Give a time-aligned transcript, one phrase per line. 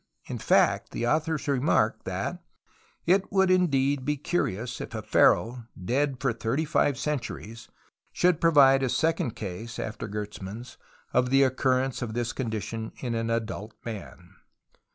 [0.25, 2.41] In fact the authors remark that"
[3.05, 7.69] it would indeed be curious if a pharaoh, dead for thirty five centuries,
[8.11, 10.77] should provide a second case (after Gertsmann's)
[11.13, 14.37] of the occurrence of this condi tion in an adult man."